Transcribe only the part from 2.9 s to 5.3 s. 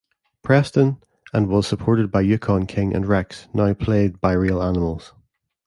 and Rex, now played by real animals.